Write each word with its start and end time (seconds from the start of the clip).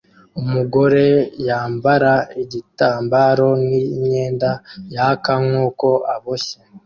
Umugore 0.41 1.05
yambara 1.47 2.13
igitambaro 2.43 3.49
n 3.65 3.69
imyenda 3.95 4.49
yaka 4.95 5.33
nkuko 5.47 5.87
aboshye 6.15 6.57